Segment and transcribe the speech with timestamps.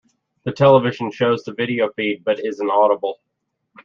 [0.45, 3.19] The television shows the video feed but is inaudible.